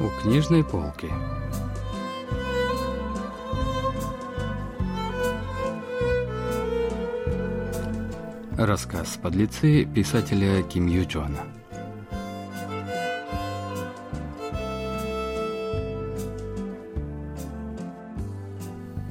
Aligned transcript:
У 0.00 0.22
книжной 0.22 0.64
полки. 0.64 1.08
Рассказ 8.56 9.18
«Подлецы» 9.22 9.84
писателя 9.84 10.62
Ким 10.62 10.86
Ю 10.86 11.06
Джона. 11.06 11.57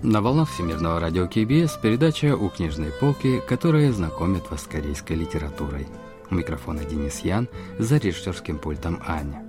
На 0.10 0.21
волнах 0.21 0.50
Всемирного 0.50 1.02
радио 1.02 1.28
КБС 1.28 1.76
передача 1.82 2.38
«У 2.38 2.48
книжной 2.48 2.94
полки», 2.94 3.42
которая 3.46 3.92
знакомит 3.92 4.50
вас 4.50 4.61
с 4.61 4.65
корейской 4.65 5.18
литературой. 5.18 5.86
У 6.32 6.36
микрофона 6.36 6.86
Денис 6.86 7.20
Ян, 7.25 7.50
за 7.78 7.98
режиссерским 7.98 8.57
пультом 8.57 9.04
Аня. 9.06 9.43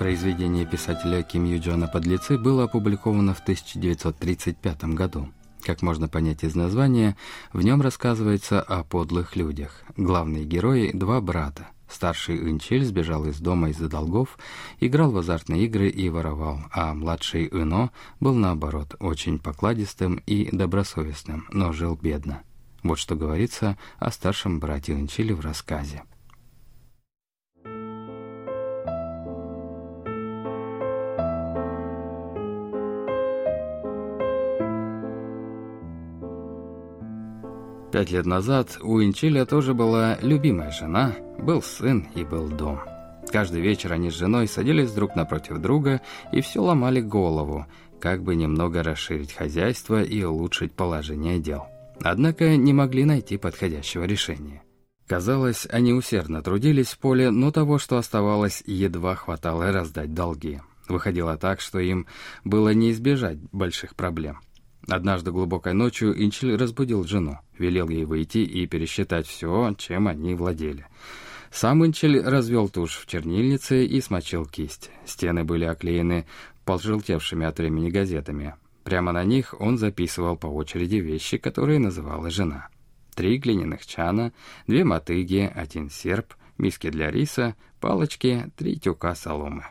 Произведение 0.00 0.66
писателя 0.66 1.22
Ким 1.22 1.44
Ю 1.44 1.60
Джона 1.60 1.86
«Подлецы» 1.86 2.36
было 2.36 2.64
опубликовано 2.64 3.32
в 3.32 3.40
1935 3.42 4.84
году. 4.86 5.28
Как 5.68 5.82
можно 5.82 6.08
понять 6.08 6.44
из 6.44 6.54
названия, 6.54 7.14
в 7.52 7.60
нем 7.60 7.82
рассказывается 7.82 8.62
о 8.62 8.84
подлых 8.84 9.36
людях. 9.36 9.82
Главные 9.98 10.46
герои– 10.46 10.92
два 10.94 11.20
брата. 11.20 11.68
Старший 11.90 12.50
Инчель 12.50 12.86
сбежал 12.86 13.26
из 13.26 13.38
дома 13.38 13.68
из-за 13.68 13.90
долгов, 13.90 14.38
играл 14.80 15.10
в 15.10 15.18
азартные 15.18 15.66
игры 15.66 15.90
и 15.90 16.08
воровал, 16.08 16.60
а 16.72 16.94
младший 16.94 17.48
Ино 17.48 17.90
был, 18.18 18.32
наоборот, 18.32 18.96
очень 18.98 19.38
покладистым 19.38 20.22
и 20.24 20.48
добросовестным, 20.50 21.46
но 21.52 21.72
жил 21.72 21.98
бедно. 22.00 22.40
Вот 22.82 22.98
что 22.98 23.14
говорится 23.14 23.76
о 23.98 24.10
старшем 24.10 24.60
брате 24.60 24.94
Инчиле 24.94 25.34
в 25.34 25.40
рассказе. 25.40 26.02
Пять 37.90 38.10
лет 38.10 38.26
назад 38.26 38.78
у 38.82 39.02
Инчиля 39.02 39.46
тоже 39.46 39.72
была 39.72 40.18
любимая 40.20 40.70
жена, 40.70 41.16
был 41.38 41.62
сын 41.62 42.06
и 42.14 42.22
был 42.22 42.48
дом. 42.48 42.80
Каждый 43.30 43.62
вечер 43.62 43.92
они 43.94 44.10
с 44.10 44.14
женой 44.14 44.46
садились 44.46 44.92
друг 44.92 45.16
напротив 45.16 45.58
друга 45.58 46.02
и 46.30 46.42
все 46.42 46.62
ломали 46.62 47.00
голову, 47.00 47.66
как 47.98 48.22
бы 48.22 48.36
немного 48.36 48.82
расширить 48.82 49.32
хозяйство 49.32 50.02
и 50.02 50.22
улучшить 50.22 50.72
положение 50.72 51.38
дел. 51.38 51.66
Однако 52.02 52.56
не 52.56 52.74
могли 52.74 53.04
найти 53.04 53.38
подходящего 53.38 54.04
решения. 54.04 54.62
Казалось, 55.06 55.66
они 55.70 55.94
усердно 55.94 56.42
трудились 56.42 56.88
в 56.88 56.98
поле, 56.98 57.30
но 57.30 57.50
того, 57.50 57.78
что 57.78 57.96
оставалось, 57.96 58.62
едва 58.66 59.14
хватало 59.14 59.72
раздать 59.72 60.12
долги. 60.12 60.60
Выходило 60.88 61.38
так, 61.38 61.60
что 61.62 61.78
им 61.78 62.06
было 62.44 62.74
не 62.74 62.90
избежать 62.92 63.38
больших 63.50 63.94
проблем. 63.94 64.40
Однажды 64.86 65.32
глубокой 65.32 65.74
ночью 65.74 66.22
Инчель 66.22 66.56
разбудил 66.56 67.04
жену, 67.04 67.38
велел 67.58 67.88
ей 67.88 68.04
выйти 68.04 68.38
и 68.38 68.66
пересчитать 68.66 69.26
все, 69.26 69.74
чем 69.78 70.08
они 70.08 70.34
владели. 70.34 70.86
Сам 71.50 71.84
Инчель 71.84 72.20
развел 72.20 72.68
тушь 72.68 72.98
в 72.98 73.06
чернильнице 73.06 73.84
и 73.84 74.00
смочил 74.00 74.44
кисть. 74.44 74.90
Стены 75.06 75.44
были 75.44 75.64
оклеены 75.64 76.26
пожелтевшими 76.64 77.46
от 77.46 77.58
времени 77.58 77.90
газетами. 77.90 78.54
Прямо 78.84 79.12
на 79.12 79.24
них 79.24 79.54
он 79.58 79.78
записывал 79.78 80.36
по 80.36 80.46
очереди 80.46 80.96
вещи, 80.96 81.38
которые 81.38 81.78
называла 81.78 82.30
жена. 82.30 82.68
Три 83.14 83.38
глиняных 83.38 83.86
чана, 83.86 84.32
две 84.66 84.84
мотыги, 84.84 85.50
один 85.54 85.90
серп, 85.90 86.34
миски 86.58 86.90
для 86.90 87.10
риса, 87.10 87.56
палочки, 87.80 88.50
три 88.56 88.78
тюка 88.78 89.14
соломы. 89.14 89.64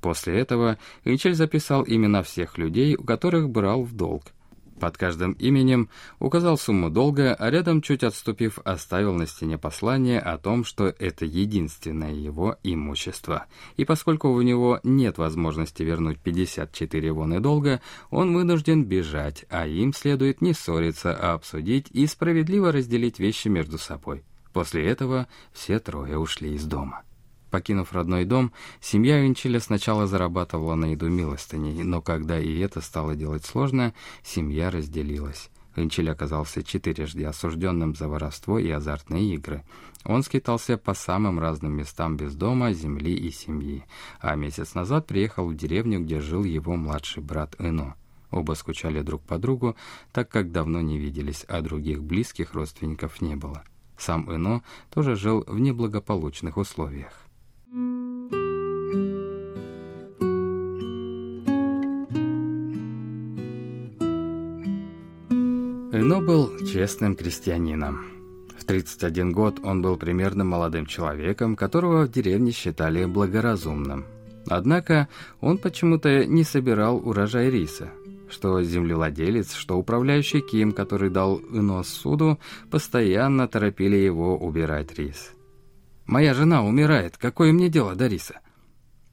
После 0.00 0.38
этого 0.38 0.78
Инчель 1.04 1.34
записал 1.34 1.84
имена 1.86 2.22
всех 2.22 2.56
людей, 2.56 2.94
у 2.96 3.04
которых 3.04 3.50
брал 3.50 3.82
в 3.82 3.94
долг, 3.94 4.32
под 4.78 4.96
каждым 4.96 5.32
именем 5.32 5.90
указал 6.18 6.56
сумму 6.56 6.90
долга, 6.90 7.34
а 7.34 7.50
рядом, 7.50 7.82
чуть 7.82 8.02
отступив, 8.02 8.58
оставил 8.64 9.14
на 9.14 9.26
стене 9.26 9.58
послание 9.58 10.20
о 10.20 10.38
том, 10.38 10.64
что 10.64 10.86
это 10.98 11.24
единственное 11.24 12.12
его 12.12 12.56
имущество. 12.62 13.46
И 13.76 13.84
поскольку 13.84 14.28
у 14.30 14.40
него 14.42 14.80
нет 14.82 15.18
возможности 15.18 15.82
вернуть 15.82 16.18
54 16.18 17.12
воны 17.12 17.40
долга, 17.40 17.80
он 18.10 18.34
вынужден 18.34 18.84
бежать, 18.84 19.44
а 19.50 19.66
им 19.66 19.92
следует 19.92 20.40
не 20.40 20.54
ссориться, 20.54 21.14
а 21.14 21.34
обсудить 21.34 21.88
и 21.90 22.06
справедливо 22.06 22.72
разделить 22.72 23.18
вещи 23.18 23.48
между 23.48 23.78
собой. 23.78 24.24
После 24.52 24.86
этого 24.86 25.28
все 25.52 25.78
трое 25.78 26.18
ушли 26.18 26.54
из 26.54 26.64
дома. 26.64 27.02
Покинув 27.50 27.92
родной 27.92 28.24
дом, 28.24 28.52
семья 28.80 29.20
Винчеля 29.20 29.60
сначала 29.60 30.06
зарабатывала 30.06 30.74
на 30.74 30.92
еду 30.92 31.08
милостыней, 31.08 31.82
но 31.82 32.02
когда 32.02 32.38
и 32.38 32.58
это 32.58 32.80
стало 32.80 33.14
делать 33.14 33.44
сложно, 33.44 33.94
семья 34.22 34.70
разделилась. 34.70 35.50
Винчель 35.74 36.10
оказался 36.10 36.62
четырежды 36.62 37.24
осужденным 37.24 37.94
за 37.94 38.08
воровство 38.08 38.58
и 38.58 38.68
азартные 38.68 39.34
игры. 39.34 39.64
Он 40.04 40.22
скитался 40.22 40.76
по 40.76 40.92
самым 40.92 41.38
разным 41.38 41.72
местам 41.72 42.16
без 42.16 42.34
дома, 42.34 42.72
земли 42.72 43.14
и 43.14 43.30
семьи, 43.30 43.84
а 44.20 44.34
месяц 44.34 44.74
назад 44.74 45.06
приехал 45.06 45.46
в 45.48 45.56
деревню, 45.56 46.00
где 46.00 46.20
жил 46.20 46.44
его 46.44 46.76
младший 46.76 47.22
брат 47.22 47.54
Ино. 47.58 47.94
Оба 48.30 48.52
скучали 48.52 49.00
друг 49.00 49.22
по 49.22 49.38
другу, 49.38 49.74
так 50.12 50.28
как 50.28 50.52
давно 50.52 50.80
не 50.80 50.98
виделись, 50.98 51.44
а 51.48 51.62
других 51.62 52.02
близких 52.02 52.52
родственников 52.52 53.22
не 53.22 53.36
было. 53.36 53.62
Сам 53.96 54.30
Ино 54.34 54.62
тоже 54.90 55.16
жил 55.16 55.44
в 55.46 55.58
неблагополучных 55.58 56.56
условиях. 56.56 57.27
Честным 66.72 67.16
крестьянином. 67.16 68.04
В 68.58 68.64
31 68.64 69.32
год 69.32 69.58
он 69.62 69.80
был 69.80 69.96
примерно 69.96 70.44
молодым 70.44 70.84
человеком, 70.84 71.56
которого 71.56 72.04
в 72.04 72.10
деревне 72.10 72.52
считали 72.52 73.06
благоразумным. 73.06 74.04
Однако 74.48 75.08
он 75.40 75.58
почему-то 75.58 76.26
не 76.26 76.44
собирал 76.44 76.96
урожай 76.96 77.50
риса, 77.50 77.90
что 78.28 78.62
землевладелец, 78.62 79.54
что 79.54 79.78
управляющий 79.78 80.40
Ким, 80.40 80.72
который 80.72 81.08
дал 81.08 81.38
Ино 81.38 81.82
суду, 81.82 82.38
постоянно 82.70 83.48
торопили 83.48 83.96
его 83.96 84.36
убирать 84.36 84.98
рис. 84.98 85.32
Моя 86.06 86.34
жена 86.34 86.62
умирает, 86.62 87.16
какое 87.16 87.52
мне 87.52 87.68
дело 87.68 87.94
до 87.94 88.06
риса?» 88.08 88.40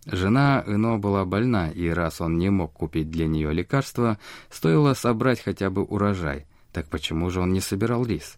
Жена 0.05 0.63
Ино 0.67 0.99
была 0.99 1.25
больна, 1.25 1.69
и 1.71 1.87
раз 1.89 2.21
он 2.21 2.37
не 2.37 2.49
мог 2.49 2.73
купить 2.73 3.09
для 3.09 3.27
нее 3.27 3.51
лекарства, 3.53 4.19
стоило 4.51 4.93
собрать 4.93 5.41
хотя 5.41 5.69
бы 5.69 5.83
урожай. 5.83 6.45
Так 6.75 6.89
почему 6.89 7.29
же 7.29 7.39
он 7.39 7.53
не 7.53 7.61
собирал 7.61 8.05
рис? 8.05 8.35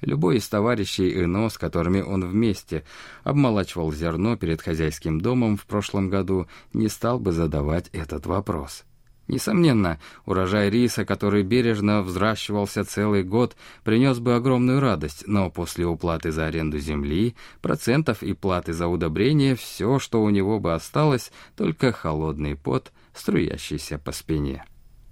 Любой 0.00 0.38
из 0.38 0.48
товарищей 0.48 1.22
Ино, 1.22 1.48
с 1.48 1.56
которыми 1.56 2.00
он 2.00 2.26
вместе 2.26 2.82
обмолачивал 3.22 3.92
зерно 3.92 4.36
перед 4.36 4.60
хозяйским 4.60 5.20
домом 5.20 5.56
в 5.56 5.66
прошлом 5.66 6.10
году, 6.10 6.48
не 6.72 6.88
стал 6.88 7.20
бы 7.20 7.30
задавать 7.30 7.88
этот 7.92 8.26
вопрос. 8.26 8.82
Несомненно, 9.28 10.00
урожай 10.24 10.68
риса, 10.68 11.04
который 11.04 11.44
бережно 11.44 12.02
взращивался 12.02 12.84
целый 12.84 13.22
год, 13.22 13.54
принес 13.84 14.18
бы 14.18 14.34
огромную 14.34 14.80
радость, 14.80 15.22
но 15.28 15.48
после 15.48 15.86
уплаты 15.86 16.32
за 16.32 16.46
аренду 16.46 16.80
земли, 16.80 17.36
процентов 17.62 18.24
и 18.24 18.32
платы 18.32 18.72
за 18.72 18.88
удобрение, 18.88 19.54
все, 19.54 20.00
что 20.00 20.24
у 20.24 20.30
него 20.30 20.58
бы 20.58 20.74
осталось, 20.74 21.30
только 21.54 21.92
холодный 21.92 22.56
пот, 22.56 22.90
струящийся 23.14 23.96
по 23.96 24.10
спине. 24.10 24.64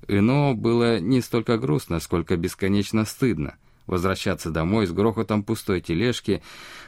Ино 0.08 0.54
было 0.54 0.98
не 1.00 1.20
столько 1.20 1.58
грустно, 1.58 2.00
сколько 2.00 2.36
бесконечно 2.36 3.04
стыдно. 3.04 3.56
Возвращаться 3.86 4.50
домой 4.50 4.86
с 4.86 4.92
грохотом 4.92 5.42
пустой 5.42 5.80
тележки, 5.80 6.42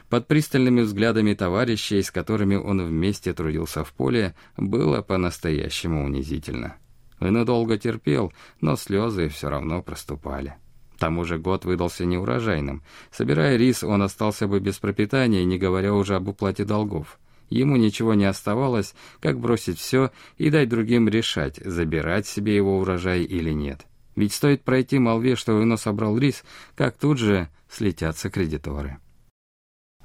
под 0.09 0.27
пристальными 0.27 0.81
взглядами 0.81 1.33
товарищей, 1.33 2.01
с 2.01 2.09
которыми 2.09 2.55
он 2.55 2.83
вместе 2.83 3.33
трудился 3.33 3.83
в 3.83 3.93
поле, 3.93 4.35
было 4.57 5.01
по-настоящему 5.01 6.05
унизительно. 6.05 6.75
Он 7.19 7.37
и 7.37 7.45
долго 7.45 7.77
терпел, 7.77 8.33
но 8.61 8.75
слезы 8.75 9.27
все 9.29 9.49
равно 9.49 9.81
проступали. 9.81 10.55
К 10.95 10.99
тому 10.99 11.25
же 11.25 11.37
год 11.37 11.65
выдался 11.65 12.05
неурожайным. 12.05 12.81
Собирая 13.11 13.57
рис, 13.57 13.83
он 13.83 14.01
остался 14.01 14.47
бы 14.47 14.59
без 14.59 14.79
пропитания, 14.79 15.43
не 15.43 15.59
говоря 15.59 15.93
уже 15.93 16.15
об 16.15 16.27
уплате 16.27 16.65
долгов. 16.65 17.19
Ему 17.49 17.77
ничего 17.77 18.13
не 18.13 18.25
оставалось, 18.25 18.93
как 19.19 19.39
бросить 19.39 19.79
все 19.79 20.11
и 20.37 20.49
дать 20.49 20.69
другим 20.69 21.07
решать, 21.07 21.57
забирать 21.63 22.27
себе 22.27 22.55
его 22.55 22.79
урожай 22.79 23.23
или 23.23 23.51
нет. 23.51 23.85
Ведь 24.15 24.33
стоит 24.33 24.63
пройти 24.63 24.99
молве, 24.99 25.35
что 25.35 25.61
Ино 25.63 25.77
собрал 25.77 26.17
рис, 26.17 26.43
как 26.75 26.97
тут 26.97 27.19
же 27.19 27.49
слетятся 27.69 28.29
кредиторы. 28.29 28.97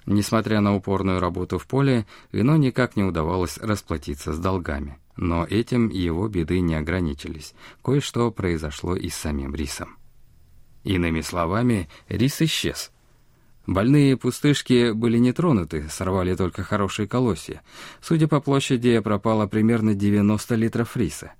Несмотря 0.04 0.60
на 0.60 0.74
упорную 0.74 1.20
работу 1.20 1.58
в 1.58 1.66
поле, 1.66 2.06
Ино 2.32 2.56
никак 2.56 2.96
не 2.96 3.04
удавалось 3.04 3.58
расплатиться 3.58 4.32
с 4.32 4.38
долгами. 4.38 4.98
Но 5.16 5.44
этим 5.44 5.88
его 5.88 6.28
беды 6.28 6.60
не 6.60 6.74
ограничились. 6.74 7.54
Кое-что 7.82 8.30
произошло 8.30 8.96
и 8.96 9.08
с 9.08 9.14
самим 9.14 9.54
рисом. 9.54 9.96
Иными 10.84 11.20
словами, 11.20 11.88
рис 12.08 12.40
исчез. 12.42 12.90
Больные 13.66 14.16
пустышки 14.16 14.90
были 14.90 15.18
не 15.18 15.32
тронуты, 15.32 15.86
сорвали 15.88 16.34
только 16.34 16.64
хорошие 16.64 17.06
колосья. 17.06 17.62
Судя 18.00 18.26
по 18.26 18.40
площади, 18.40 18.98
пропало 18.98 19.46
примерно 19.46 19.94
90 19.94 20.54
литров 20.56 20.96
риса. 20.96 21.32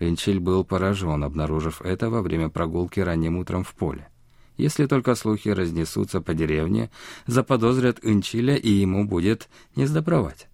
Энчиль 0.00 0.40
был 0.40 0.64
поражен, 0.64 1.22
обнаружив 1.22 1.80
это 1.82 2.10
во 2.10 2.22
время 2.22 2.48
прогулки 2.48 2.98
ранним 2.98 3.36
утром 3.36 3.62
в 3.62 3.74
поле. 3.74 4.08
Если 4.56 4.86
только 4.86 5.14
слухи 5.14 5.50
разнесутся 5.50 6.20
по 6.20 6.34
деревне, 6.34 6.90
заподозрят 7.26 8.00
Инчиля, 8.02 8.56
и 8.56 8.70
ему 8.70 9.06
будет 9.06 9.48
не 9.76 9.86
сдобровать. 9.86 10.48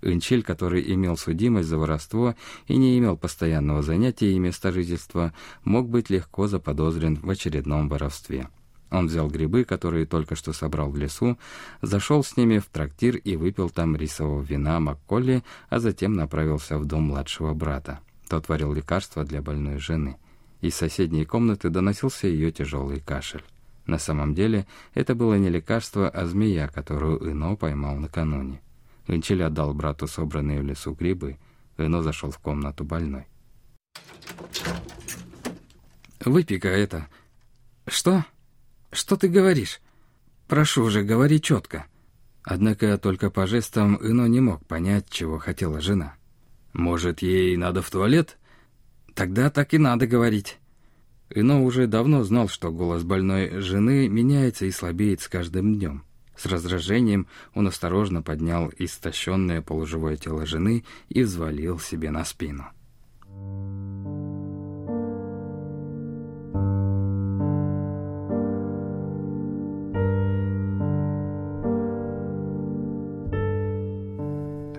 Инчиль, 0.00 0.44
который 0.44 0.94
имел 0.94 1.16
судимость 1.16 1.68
за 1.68 1.76
воровство 1.76 2.36
и 2.68 2.76
не 2.76 2.96
имел 2.98 3.16
постоянного 3.16 3.82
занятия 3.82 4.30
и 4.30 4.38
места 4.38 4.70
жительства, 4.70 5.34
мог 5.64 5.88
быть 5.88 6.08
легко 6.08 6.46
заподозрен 6.46 7.16
в 7.16 7.28
очередном 7.28 7.88
воровстве. 7.88 8.48
Он 8.90 9.06
взял 9.06 9.28
грибы, 9.28 9.64
которые 9.64 10.06
только 10.06 10.34
что 10.34 10.52
собрал 10.52 10.90
в 10.90 10.96
лесу, 10.96 11.38
зашел 11.82 12.24
с 12.24 12.36
ними 12.36 12.58
в 12.58 12.66
трактир 12.66 13.16
и 13.16 13.36
выпил 13.36 13.68
там 13.68 13.96
рисового 13.96 14.42
вина 14.42 14.80
Макколли, 14.80 15.44
а 15.68 15.78
затем 15.78 16.14
направился 16.14 16.78
в 16.78 16.86
дом 16.86 17.04
младшего 17.04 17.52
брата. 17.52 18.00
Тот 18.28 18.48
варил 18.48 18.72
лекарства 18.72 19.24
для 19.24 19.42
больной 19.42 19.78
жены. 19.78 20.16
Из 20.60 20.74
соседней 20.74 21.24
комнаты 21.24 21.68
доносился 21.68 22.28
ее 22.28 22.50
тяжелый 22.50 23.00
кашель. 23.00 23.44
На 23.86 23.98
самом 23.98 24.34
деле, 24.34 24.66
это 24.94 25.14
было 25.14 25.34
не 25.34 25.48
лекарство, 25.48 26.08
а 26.08 26.26
змея, 26.26 26.68
которую 26.68 27.30
Ино 27.30 27.56
поймал 27.56 27.96
накануне. 27.96 28.60
Венчель 29.06 29.42
отдал 29.42 29.72
брату 29.72 30.06
собранные 30.06 30.60
в 30.60 30.64
лесу 30.64 30.92
грибы. 30.92 31.38
Ино 31.78 32.02
зашел 32.02 32.30
в 32.30 32.38
комнату 32.38 32.84
больной. 32.84 33.26
«Выпей-ка 36.20 36.68
это». 36.68 37.08
«Что? 37.86 38.24
Что 38.90 39.16
ты 39.16 39.28
говоришь? 39.28 39.80
Прошу 40.46 40.88
же, 40.90 41.02
говори 41.02 41.40
четко». 41.40 41.86
Однако 42.42 42.96
только 42.96 43.30
по 43.30 43.46
жестам 43.46 43.98
Ино 44.00 44.26
не 44.26 44.40
мог 44.40 44.64
понять, 44.66 45.10
чего 45.10 45.38
хотела 45.38 45.80
жена. 45.80 46.14
«Может, 46.72 47.20
ей 47.20 47.56
надо 47.56 47.82
в 47.82 47.90
туалет?» 47.90 48.38
Тогда 49.18 49.50
так 49.50 49.74
и 49.74 49.78
надо 49.78 50.06
говорить. 50.06 50.58
Ино 51.28 51.64
уже 51.64 51.88
давно 51.88 52.22
знал, 52.22 52.46
что 52.46 52.70
голос 52.70 53.02
больной 53.02 53.60
жены 53.60 54.08
меняется 54.08 54.64
и 54.64 54.70
слабеет 54.70 55.20
с 55.20 55.26
каждым 55.26 55.74
днем. 55.74 56.04
С 56.36 56.46
раздражением 56.46 57.26
он 57.52 57.66
осторожно 57.66 58.22
поднял 58.22 58.70
истощенное 58.78 59.60
полуживое 59.60 60.16
тело 60.16 60.46
жены 60.46 60.84
и 61.08 61.24
взвалил 61.24 61.80
себе 61.80 62.12
на 62.12 62.24
спину. 62.24 62.68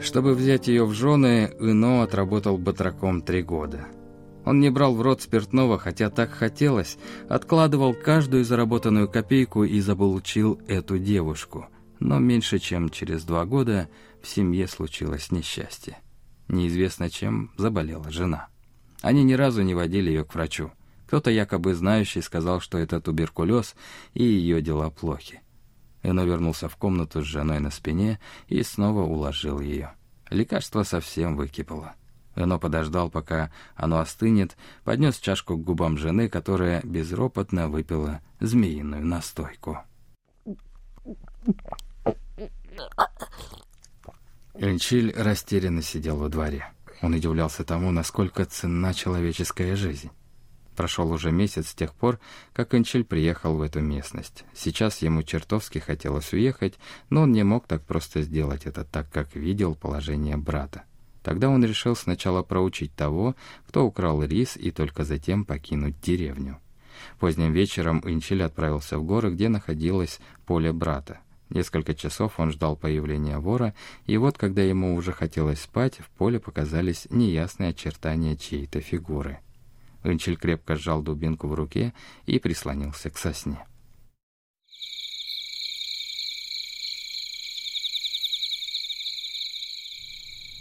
Чтобы 0.10 0.34
взять 0.34 0.68
ее 0.68 0.86
в 0.86 0.94
жены, 0.94 1.54
Ино 1.60 2.02
отработал 2.02 2.58
батраком 2.58 3.22
три 3.22 3.44
года– 3.44 3.86
он 4.50 4.60
не 4.60 4.72
брал 4.72 4.96
в 4.96 5.02
рот 5.04 5.22
спиртного, 5.22 5.78
хотя 5.78 6.10
так 6.10 6.32
хотелось, 6.32 6.98
откладывал 7.28 7.94
каждую 7.94 8.44
заработанную 8.44 9.08
копейку 9.08 9.64
и 9.64 9.80
заполучил 9.80 10.60
эту 10.68 10.98
девушку. 10.98 11.68
Но 12.00 12.18
меньше 12.18 12.58
чем 12.58 12.90
через 12.90 13.26
два 13.26 13.46
года 13.46 13.90
в 14.24 14.28
семье 14.28 14.68
случилось 14.68 15.32
несчастье. 15.32 16.00
Неизвестно 16.48 17.12
чем 17.12 17.52
заболела 17.58 18.10
жена. 18.10 18.48
Они 19.04 19.24
ни 19.24 19.34
разу 19.34 19.62
не 19.62 19.76
водили 19.76 20.10
ее 20.10 20.26
к 20.26 20.34
врачу. 20.34 20.72
Кто-то 21.06 21.30
якобы 21.30 21.76
знающий 21.76 22.22
сказал, 22.22 22.60
что 22.60 22.80
это 22.80 23.00
туберкулез, 23.00 23.76
и 24.16 24.24
ее 24.24 24.64
дела 24.64 24.90
плохи. 24.90 25.42
Эно 26.02 26.22
вернулся 26.22 26.70
в 26.70 26.76
комнату 26.76 27.22
с 27.22 27.26
женой 27.26 27.60
на 27.60 27.70
спине 27.70 28.20
и 28.48 28.64
снова 28.64 29.04
уложил 29.04 29.60
ее. 29.60 29.94
Лекарство 30.30 30.84
совсем 30.84 31.36
выкипало. 31.36 31.96
Рено 32.36 32.60
подождал, 32.60 33.10
пока 33.10 33.52
оно 33.76 34.00
остынет, 34.00 34.56
поднес 34.84 35.18
чашку 35.18 35.58
к 35.58 35.64
губам 35.64 35.98
жены, 35.98 36.30
которая 36.30 36.82
безропотно 36.84 37.68
выпила 37.68 38.22
змеиную 38.40 39.06
настойку. 39.06 39.80
Энчиль 44.56 45.14
растерянно 45.16 45.82
сидел 45.82 46.18
во 46.18 46.30
дворе. 46.30 46.72
Он 47.02 47.14
удивлялся 47.14 47.64
тому, 47.64 47.92
насколько 47.92 48.46
ценна 48.46 48.94
человеческая 48.94 49.76
жизнь. 49.76 50.12
Прошел 50.80 51.12
уже 51.12 51.34
месяц 51.34 51.68
с 51.68 51.74
тех 51.74 51.94
пор, 51.94 52.22
как 52.54 52.74
Энчиль 52.74 53.04
приехал 53.04 53.58
в 53.58 53.62
эту 53.62 53.82
местность. 53.82 54.46
Сейчас 54.56 55.02
ему 55.02 55.24
чертовски 55.24 55.80
хотелось 55.80 56.32
уехать, 56.32 56.76
но 57.10 57.24
он 57.24 57.34
не 57.34 57.44
мог 57.44 57.68
так 57.68 57.84
просто 57.84 58.22
сделать 58.22 58.66
это, 58.66 58.86
так 58.86 59.12
как 59.12 59.36
видел 59.36 59.76
положение 59.76 60.38
брата. 60.38 60.84
Тогда 61.22 61.50
он 61.50 61.66
решил 61.66 61.98
сначала 61.98 62.44
проучить 62.44 62.96
того, 62.96 63.36
кто 63.68 63.84
украл 63.84 64.24
рис, 64.24 64.56
и 64.56 64.72
только 64.72 65.04
затем 65.04 65.44
покинуть 65.44 66.00
деревню. 66.00 66.60
Поздним 67.20 67.52
вечером 67.52 68.02
Инчиль 68.06 68.42
отправился 68.42 68.98
в 69.00 69.04
горы, 69.04 69.32
где 69.32 69.50
находилось 69.50 70.22
поле 70.46 70.72
брата. 70.72 71.20
Несколько 71.50 71.94
часов 71.94 72.40
он 72.40 72.54
ждал 72.54 72.78
появления 72.78 73.38
вора, 73.40 73.74
и 74.06 74.16
вот, 74.16 74.38
когда 74.38 74.62
ему 74.62 74.96
уже 74.96 75.12
хотелось 75.12 75.60
спать, 75.60 76.00
в 76.00 76.10
поле 76.12 76.40
показались 76.40 77.06
неясные 77.10 77.72
очертания 77.72 78.38
чьей-то 78.38 78.80
фигуры. 78.80 79.40
Инчиль 80.04 80.38
крепко 80.38 80.76
сжал 80.76 81.02
дубинку 81.02 81.48
в 81.48 81.54
руке 81.54 81.94
и 82.26 82.40
прислонился 82.40 83.10
к 83.10 83.18
сосне. 83.18 83.60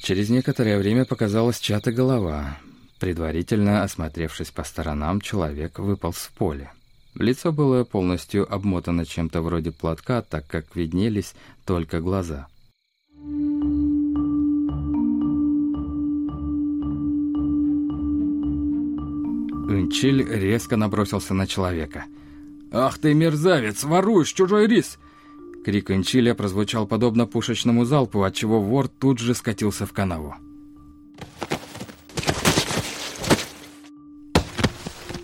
Через 0.02 0.31
некоторое 0.31 0.79
время 0.79 1.05
показалась 1.05 1.61
чья-то 1.61 1.93
голова. 1.93 2.58
Предварительно 2.99 3.82
осмотревшись 3.82 4.50
по 4.50 4.64
сторонам, 4.64 5.20
человек 5.20 5.79
выполз 5.79 6.17
в 6.17 6.31
поле. 6.31 6.73
Лицо 7.14 7.52
было 7.52 7.85
полностью 7.85 8.50
обмотано 8.50 9.05
чем-то 9.05 9.43
вроде 9.43 9.70
платка, 9.70 10.23
так 10.23 10.46
как 10.46 10.75
виднелись 10.75 11.35
только 11.67 12.00
глаза. 12.00 12.49
Инчиль 19.68 20.25
резко 20.25 20.76
набросился 20.76 21.34
на 21.34 21.46
человека. 21.46 22.06
«Ах 22.72 22.98
ты 22.98 23.14
мерзавец! 23.14 23.84
Воруешь 23.84 24.32
чужой 24.32 24.66
рис! 24.66 24.98
Крик 25.64 25.90
Энчиля 25.90 26.34
прозвучал 26.34 26.87
подобно 26.87 27.26
пушечному 27.26 27.84
залпу, 27.84 28.22
отчего 28.22 28.60
вор 28.60 28.88
тут 28.88 29.18
же 29.18 29.34
скатился 29.34 29.84
в 29.84 29.92
канаву. 29.92 30.34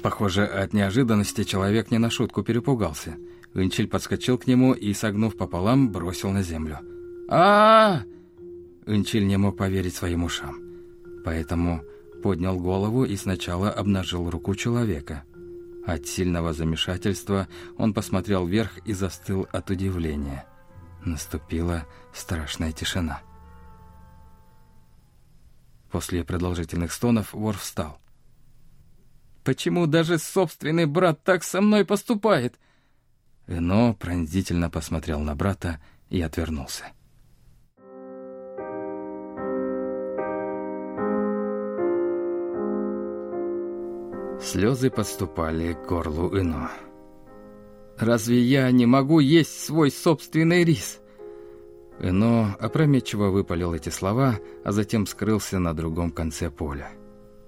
Похоже, 0.02 0.44
от 0.44 0.74
неожиданности 0.74 1.44
человек 1.44 1.90
не 1.90 1.96
на 1.96 2.10
шутку 2.10 2.42
перепугался. 2.42 3.16
Энчиль 3.54 3.88
подскочил 3.88 4.36
к 4.36 4.46
нему 4.46 4.74
и, 4.74 4.92
согнув 4.92 5.34
пополам, 5.36 5.90
бросил 5.90 6.30
на 6.30 6.42
землю. 6.42 6.80
а, 7.28 8.02
-а, 8.86 8.94
-а 8.94 9.20
не 9.20 9.38
мог 9.38 9.56
поверить 9.56 9.94
своим 9.94 10.24
ушам. 10.24 10.56
Поэтому 11.24 11.80
поднял 12.24 12.58
голову 12.58 13.04
и 13.04 13.16
сначала 13.16 13.70
обнажил 13.70 14.30
руку 14.30 14.56
человека– 14.56 15.22
от 15.86 16.06
сильного 16.06 16.54
замешательства 16.54 17.46
он 17.76 17.92
посмотрел 17.92 18.46
вверх 18.46 18.78
и 18.86 18.94
застыл 18.94 19.46
от 19.52 19.68
удивления. 19.68 20.46
Наступила 21.04 21.86
страшная 22.14 22.72
тишина. 22.72 23.20
После 25.90 26.24
продолжительных 26.24 26.90
стонов 26.90 27.34
вор 27.34 27.58
встал. 27.58 27.98
«Почему 29.44 29.86
даже 29.86 30.18
собственный 30.18 30.86
брат 30.86 31.22
так 31.22 31.44
со 31.44 31.60
мной 31.60 31.84
поступает?» 31.84 32.58
Эно 33.46 33.92
пронзительно 33.92 34.70
посмотрел 34.70 35.20
на 35.20 35.34
брата 35.34 35.82
и 36.08 36.22
отвернулся. 36.22 36.86
Слезы 44.44 44.90
подступали 44.90 45.72
к 45.72 45.88
горлу 45.88 46.28
Ино. 46.38 46.70
«Разве 47.96 48.42
я 48.42 48.70
не 48.70 48.84
могу 48.84 49.18
есть 49.18 49.64
свой 49.64 49.90
собственный 49.90 50.64
рис?» 50.64 51.00
Ино 51.98 52.54
опрометчиво 52.60 53.30
выпалил 53.30 53.72
эти 53.72 53.88
слова, 53.88 54.38
а 54.62 54.72
затем 54.72 55.06
скрылся 55.06 55.58
на 55.58 55.72
другом 55.72 56.10
конце 56.10 56.50
поля. 56.50 56.90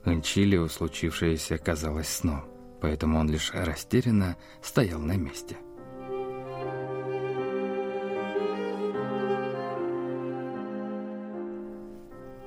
Инчилио 0.06 0.68
случившееся 0.68 1.58
казалось 1.58 2.08
сном, 2.08 2.44
поэтому 2.80 3.18
он 3.18 3.28
лишь 3.28 3.52
растерянно 3.52 4.36
стоял 4.62 5.00
на 5.00 5.16
месте. 5.16 5.58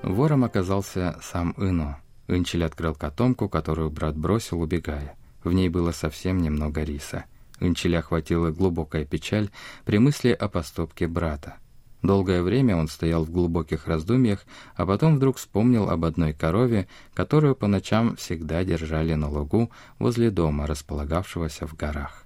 Вором 0.02 0.44
оказался 0.44 1.20
сам 1.22 1.54
Ино. 1.58 1.98
Инчель 2.30 2.64
открыл 2.64 2.94
котомку, 2.94 3.50
которую 3.50 3.90
брат 3.90 4.16
бросил, 4.16 4.62
убегая. 4.62 5.16
В 5.44 5.52
ней 5.52 5.70
было 5.70 5.92
совсем 5.92 6.42
немного 6.42 6.84
риса. 6.84 7.26
Инчеля 7.60 8.00
охватила 8.00 8.52
глубокая 8.52 9.06
печаль 9.06 9.50
при 9.84 9.98
мысли 9.98 10.30
о 10.30 10.48
поступке 10.48 11.08
брата. 11.08 11.58
Долгое 12.02 12.42
время 12.44 12.78
он 12.78 12.88
стоял 12.88 13.26
в 13.26 13.32
глубоких 13.32 13.88
раздумьях, 13.88 14.46
а 14.76 14.86
потом 14.86 15.18
вдруг 15.18 15.38
вспомнил 15.38 15.90
об 15.90 16.06
одной 16.06 16.32
корове, 16.32 16.88
которую 17.14 17.56
по 17.56 17.68
ночам 17.68 18.16
всегда 18.16 18.64
держали 18.64 19.16
на 19.16 19.30
лугу 19.30 19.70
возле 19.98 20.32
дома, 20.32 20.66
располагавшегося 20.66 21.68
в 21.68 21.76
горах. 21.76 22.26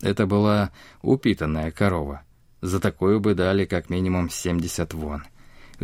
Это 0.00 0.26
была 0.26 0.70
упитанная 1.02 1.72
корова. 1.72 2.22
За 2.60 2.78
такую 2.78 3.18
бы 3.20 3.34
дали 3.34 3.64
как 3.64 3.90
минимум 3.90 4.30
70 4.30 4.94
вон. 4.94 5.24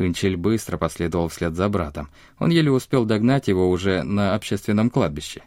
Инчель 0.06 0.36
быстро 0.36 0.76
последовал 0.76 1.28
вслед 1.28 1.54
за 1.54 1.68
братом. 1.68 2.08
Он 2.38 2.50
еле 2.50 2.70
успел 2.70 3.04
догнать 3.04 3.48
его 3.48 3.70
уже 3.70 4.02
на 4.02 4.34
общественном 4.34 4.90
кладбище. 4.90 5.42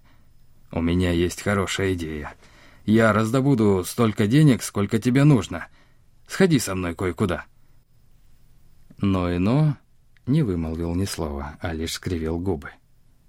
«У 0.71 0.81
меня 0.81 1.11
есть 1.11 1.41
хорошая 1.41 1.93
идея. 1.93 2.33
Я 2.85 3.13
раздобуду 3.13 3.83
столько 3.85 4.27
денег, 4.27 4.63
сколько 4.63 4.99
тебе 4.99 5.23
нужно», 5.23 5.67
Сходи 6.27 6.59
со 6.59 6.75
мной 6.75 6.95
кое-куда». 6.95 7.45
Но 8.99 9.35
Ино 9.35 9.77
не 10.25 10.43
вымолвил 10.43 10.95
ни 10.95 11.05
слова, 11.05 11.57
а 11.59 11.73
лишь 11.73 11.93
скривил 11.93 12.39
губы. 12.39 12.71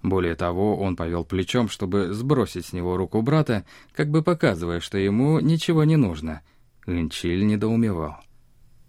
Более 0.02 0.36
того, 0.36 0.78
он 0.78 0.96
повел 0.96 1.24
плечом, 1.24 1.68
чтобы 1.68 2.12
сбросить 2.12 2.66
с 2.66 2.72
него 2.72 2.96
руку 2.96 3.22
брата, 3.22 3.64
как 3.94 4.10
бы 4.10 4.22
показывая, 4.22 4.80
что 4.80 4.98
ему 4.98 5.40
ничего 5.40 5.84
не 5.84 5.96
нужно. 5.96 6.42
Инчиль 6.86 7.46
недоумевал. 7.46 8.16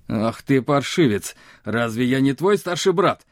«Ах 0.08 0.44
ты, 0.44 0.62
паршивец! 0.62 1.36
Разве 1.64 2.06
я 2.06 2.20
не 2.20 2.34
твой 2.34 2.58
старший 2.58 2.94
брат?» 2.94 3.26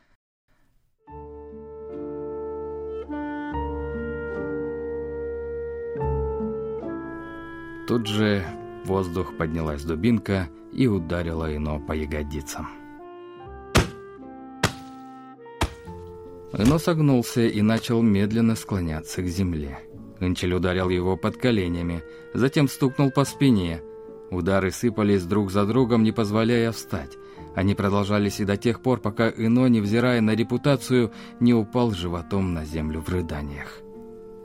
Тут 7.88 8.08
же 8.08 8.46
в 8.86 8.88
воздух 8.88 9.38
поднялась 9.38 9.84
дубинка— 9.84 10.50
и 10.76 10.88
ударила 10.88 11.56
Ино 11.56 11.80
по 11.80 11.94
ягодицам. 11.94 12.68
Ино 16.56 16.78
согнулся 16.78 17.42
и 17.42 17.62
начал 17.62 18.02
медленно 18.02 18.56
склоняться 18.56 19.22
к 19.22 19.28
земле. 19.28 19.80
Инчель 20.20 20.54
ударил 20.54 20.90
его 20.90 21.18
под 21.18 21.38
коленями, 21.38 22.04
затем 22.34 22.68
стукнул 22.68 23.12
по 23.12 23.26
спине. 23.26 23.82
Удары 24.34 24.72
сыпались 24.72 25.26
друг 25.26 25.52
за 25.52 25.66
другом, 25.66 26.04
не 26.04 26.12
позволяя 26.12 26.72
встать. 26.72 27.12
Они 27.56 27.76
продолжались 27.76 28.40
и 28.40 28.46
до 28.46 28.58
тех 28.58 28.82
пор, 28.82 29.00
пока 29.00 29.30
Ино, 29.30 29.68
невзирая 29.68 30.22
на 30.22 30.32
репутацию, 30.32 31.12
не 31.40 31.54
упал 31.54 31.92
животом 31.92 32.54
на 32.54 32.66
землю 32.66 33.02
в 33.02 33.10
рыданиях. 33.10 33.80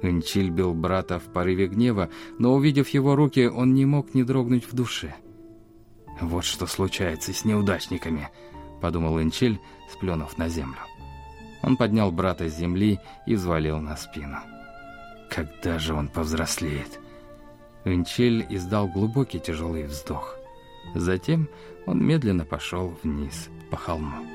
Инчиль 0.02 0.50
бил 0.50 0.74
брата 0.74 1.18
в 1.18 1.24
порыве 1.32 1.68
гнева, 1.68 2.10
но, 2.38 2.54
увидев 2.54 2.90
его 2.90 3.16
руки, 3.16 3.48
он 3.48 3.72
не 3.72 3.86
мог 3.86 4.14
не 4.14 4.24
дрогнуть 4.24 4.70
в 4.70 4.74
душе. 4.74 5.14
«Вот 6.20 6.44
что 6.44 6.66
случается 6.66 7.32
с 7.32 7.46
неудачниками»,— 7.46 8.28
подумал 8.82 9.20
Инчель, 9.22 9.58
сплюнув 9.90 10.36
на 10.36 10.48
землю. 10.48 10.80
Он 11.62 11.76
поднял 11.78 12.12
брата 12.12 12.48
с 12.48 12.56
земли 12.56 13.00
и 13.26 13.34
взвалил 13.36 13.80
на 13.80 13.96
спину. 13.96 14.36
«Когда 15.30 15.78
же 15.78 15.94
он 15.94 16.08
повзрослеет?» 16.08 17.00
Инчель 17.94 18.46
издал 18.48 18.88
глубокий 18.88 19.40
тяжелый 19.40 19.84
вздох. 19.84 20.36
Затем 20.94 21.48
он 21.86 22.04
медленно 22.04 22.44
пошел 22.44 22.96
вниз 23.02 23.48
по 23.70 23.76
холму. 23.76 24.26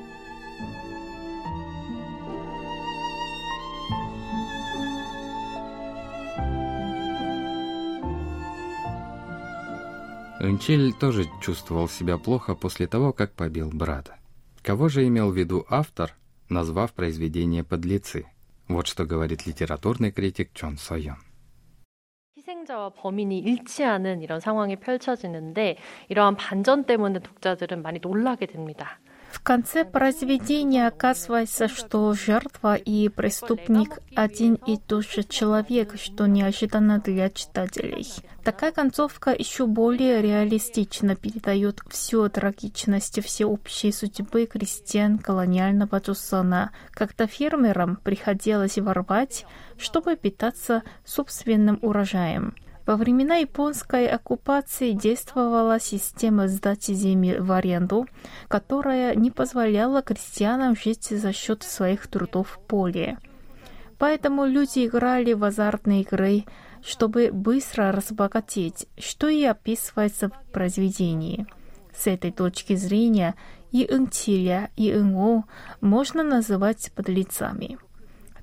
Унчель 10.39 10.91
тоже 10.93 11.25
чувствовал 11.41 11.87
себя 11.87 12.17
плохо 12.17 12.53
после 12.53 12.85
того, 12.85 13.13
как 13.13 13.31
побил 13.31 13.69
брата. 13.69 14.17
Кого 14.61 14.89
же 14.89 15.07
имел 15.07 15.31
в 15.31 15.37
виду 15.37 15.65
автор, 15.69 16.13
назвав 16.49 16.91
произведение 16.91 17.63
«Подлецы»? 17.63 18.25
Вот 18.67 18.87
что 18.87 19.05
говорит 19.05 19.45
литературный 19.45 20.11
критик 20.11 20.51
Чон 20.53 20.77
Сойон. 20.77 21.17
희생자와 22.63 22.91
범인이 22.91 23.37
일치하는 23.39 24.21
이런 24.21 24.39
상황이 24.39 24.75
펼쳐지는데 24.75 25.77
이러한 26.09 26.35
반전 26.35 26.85
때문에 26.85 27.19
독자들은 27.19 27.81
많이 27.81 27.99
놀라게 28.01 28.47
됩니다. 28.47 28.99
В 29.33 29.41
конце 29.41 29.83
произведения 29.83 30.87
оказывается, 30.87 31.67
что 31.67 32.13
жертва 32.13 32.75
и 32.75 33.09
преступник 33.09 33.97
один 34.15 34.53
и 34.53 34.77
тот 34.77 35.09
же 35.09 35.23
человек, 35.23 35.99
что 35.99 36.27
неожиданно 36.27 36.99
для 36.99 37.31
читателей. 37.31 38.07
Такая 38.43 38.71
концовка 38.71 39.31
еще 39.31 39.65
более 39.65 40.21
реалистично 40.21 41.15
передает 41.15 41.81
всю 41.89 42.29
трагичность 42.29 43.23
всеобщей 43.23 43.91
судьбы 43.91 44.45
крестьян 44.45 45.17
колониального 45.17 45.97
Джусона, 45.97 46.71
когда 46.91 47.25
фермерам 47.25 47.95
приходилось 48.03 48.77
ворвать, 48.77 49.47
чтобы 49.77 50.15
питаться 50.15 50.83
собственным 51.03 51.79
урожаем. 51.81 52.53
Во 52.85 52.97
времена 52.97 53.35
японской 53.35 54.07
оккупации 54.07 54.91
действовала 54.91 55.79
система 55.79 56.49
сдачи 56.49 56.91
земель 56.91 57.39
в 57.39 57.51
аренду, 57.53 58.07
которая 58.49 59.15
не 59.15 59.31
позволяла 59.31 60.01
крестьянам 60.01 60.75
жить 60.75 61.05
за 61.05 61.31
счет 61.31 61.63
своих 61.63 62.07
трудов 62.07 62.49
в 62.49 62.59
поле. 62.59 63.17
Поэтому 63.97 64.45
люди 64.45 64.85
играли 64.85 65.31
в 65.31 65.45
азартные 65.45 66.01
игры, 66.01 66.43
чтобы 66.83 67.29
быстро 67.31 67.93
разбогатеть, 67.93 68.87
что 68.97 69.29
и 69.29 69.45
описывается 69.45 70.29
в 70.29 70.51
произведении. 70.51 71.47
С 71.95 72.07
этой 72.07 72.31
точки 72.31 72.75
зрения 72.75 73.35
и 73.71 73.87
Интиля, 73.89 74.71
и 74.75 74.91
Инго 74.91 75.45
можно 75.79 76.21
называть 76.21 76.91
подлецами. 76.93 77.77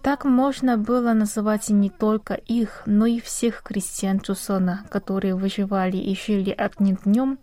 Так 0.02 0.24
можно 0.24 0.78
было 0.78 1.14
называть 1.14 1.70
не 1.70 1.90
только 1.90 2.36
их, 2.36 2.84
но 2.86 3.08
и 3.08 3.20
всех 3.20 3.64
крестьян 3.64 4.20
Чусона, 4.20 4.86
которые 4.92 5.36
выживали 5.36 5.98
и 5.98 6.16
жили 6.16 6.52
одним 6.52 6.98
днем, 6.98 7.40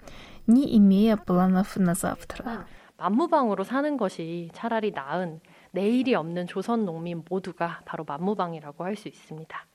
не 0.46 0.76
имея 0.78 1.16
планов 1.16 1.76
на 1.76 1.94
завтра. 1.94 2.66
만무방으로 2.96 3.64
사는 3.64 3.96
것이 3.96 4.50
차라리 4.54 4.92
나은 4.92 5.40
내일이 5.72 6.14
없는 6.14 6.46
조선 6.46 6.84
농민 6.84 7.24
모두가 7.28 7.80
바로 7.84 8.04
만무방이라고 8.04 8.84
할 8.84 8.94
수 8.94 9.08
있습니다. 9.08 9.66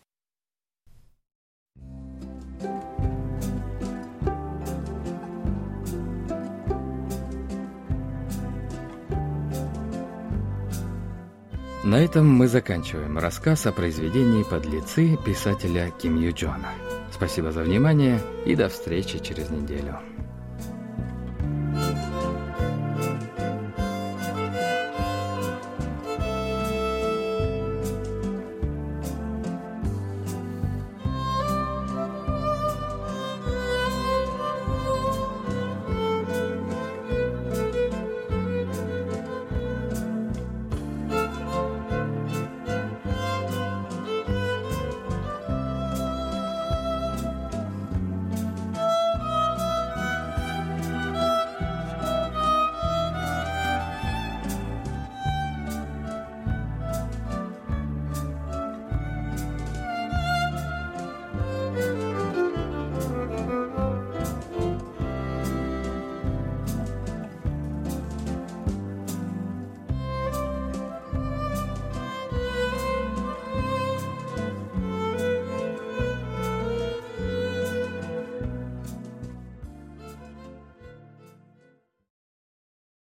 На 11.84 11.96
этом 11.96 12.28
мы 12.28 12.46
заканчиваем 12.46 13.18
рассказ 13.18 13.66
о 13.66 13.72
произведении 13.72 14.44
«Подлецы» 14.44 15.18
писателя 15.24 15.90
Ким 16.00 16.20
Ю 16.20 16.32
Джона. 16.32 16.68
Спасибо 17.12 17.50
за 17.50 17.64
внимание 17.64 18.20
и 18.46 18.54
до 18.54 18.68
встречи 18.68 19.18
через 19.18 19.50
неделю. 19.50 19.98